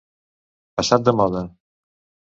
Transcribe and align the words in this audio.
Passat 0.81 1.05
de 1.09 1.15
moda. 1.21 1.45